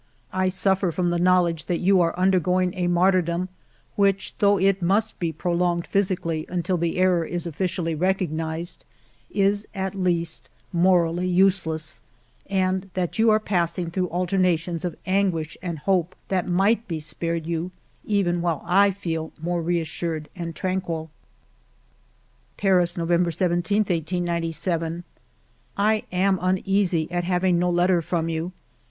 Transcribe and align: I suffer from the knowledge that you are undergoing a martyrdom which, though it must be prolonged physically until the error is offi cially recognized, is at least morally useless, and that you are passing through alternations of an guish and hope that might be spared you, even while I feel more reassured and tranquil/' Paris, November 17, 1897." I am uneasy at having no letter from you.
I 0.33 0.49
suffer 0.49 0.91
from 0.91 1.11
the 1.11 1.19
knowledge 1.19 1.65
that 1.65 1.77
you 1.77 2.01
are 2.01 2.17
undergoing 2.17 2.73
a 2.73 2.87
martyrdom 2.87 3.49
which, 3.95 4.33
though 4.39 4.57
it 4.57 4.81
must 4.81 5.19
be 5.19 5.31
prolonged 5.31 5.85
physically 5.85 6.43
until 6.49 6.75
the 6.75 6.97
error 6.97 7.23
is 7.23 7.45
offi 7.45 7.65
cially 7.65 8.01
recognized, 8.01 8.83
is 9.29 9.67
at 9.75 9.93
least 9.93 10.49
morally 10.73 11.27
useless, 11.27 12.01
and 12.47 12.89
that 12.95 13.19
you 13.19 13.29
are 13.29 13.39
passing 13.39 13.91
through 13.91 14.09
alternations 14.09 14.83
of 14.83 14.95
an 15.05 15.31
guish 15.31 15.55
and 15.61 15.77
hope 15.77 16.15
that 16.29 16.47
might 16.47 16.87
be 16.87 16.99
spared 16.99 17.45
you, 17.45 17.69
even 18.03 18.41
while 18.41 18.63
I 18.65 18.89
feel 18.89 19.31
more 19.39 19.61
reassured 19.61 20.29
and 20.35 20.55
tranquil/' 20.55 21.09
Paris, 22.57 22.97
November 22.97 23.29
17, 23.29 23.81
1897." 23.81 25.03
I 25.77 26.01
am 26.11 26.39
uneasy 26.41 27.07
at 27.11 27.23
having 27.23 27.59
no 27.59 27.69
letter 27.69 28.01
from 28.01 28.29
you. 28.29 28.51